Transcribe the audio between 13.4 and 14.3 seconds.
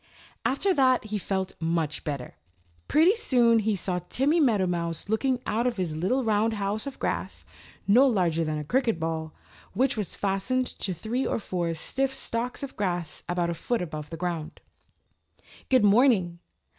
a foot above the